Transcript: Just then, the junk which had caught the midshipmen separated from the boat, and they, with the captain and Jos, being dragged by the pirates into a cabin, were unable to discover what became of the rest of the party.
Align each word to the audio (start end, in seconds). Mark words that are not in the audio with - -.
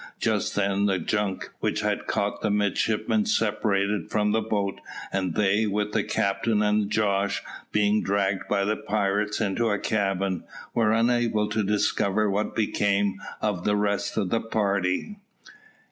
Just 0.19 0.55
then, 0.55 0.87
the 0.87 0.97
junk 0.97 1.51
which 1.59 1.81
had 1.81 2.07
caught 2.07 2.41
the 2.41 2.49
midshipmen 2.49 3.27
separated 3.27 4.09
from 4.09 4.31
the 4.31 4.41
boat, 4.41 4.81
and 5.13 5.35
they, 5.35 5.67
with 5.67 5.91
the 5.91 6.03
captain 6.03 6.63
and 6.63 6.89
Jos, 6.89 7.39
being 7.71 8.01
dragged 8.01 8.47
by 8.47 8.65
the 8.65 8.75
pirates 8.77 9.39
into 9.39 9.69
a 9.69 9.77
cabin, 9.77 10.43
were 10.73 10.91
unable 10.91 11.47
to 11.49 11.61
discover 11.61 12.27
what 12.31 12.55
became 12.55 13.21
of 13.43 13.63
the 13.63 13.75
rest 13.75 14.17
of 14.17 14.31
the 14.31 14.41
party. 14.41 15.17